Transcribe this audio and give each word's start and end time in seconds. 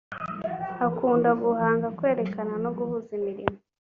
akunda 0.87 1.29
guhanga 1.41 1.87
kwerekana 1.97 2.53
no 2.63 2.69
guhuza 2.77 3.09
imirimo 3.19 3.57